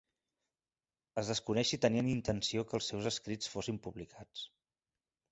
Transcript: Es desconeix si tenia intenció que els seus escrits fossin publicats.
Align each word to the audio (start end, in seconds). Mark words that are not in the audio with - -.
Es 1.21 1.27
desconeix 1.31 1.73
si 1.73 1.77
tenia 1.83 2.05
intenció 2.13 2.63
que 2.71 2.75
els 2.77 2.87
seus 2.93 3.09
escrits 3.11 3.51
fossin 3.57 3.77
publicats. 3.89 4.47